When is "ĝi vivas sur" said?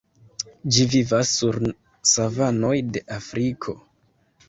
0.77-1.59